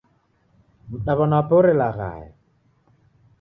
[0.91, 2.29] Mdaw'ana wape orelaghaya.